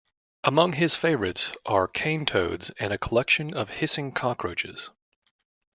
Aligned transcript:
Among 0.43 0.73
his 0.73 0.95
favourites 0.97 1.53
are 1.63 1.87
cane 1.87 2.25
toads 2.25 2.71
and 2.79 2.91
a 2.91 2.97
collection 2.97 3.53
of 3.53 3.69
hissing 3.69 4.13
cockroaches. 4.13 4.89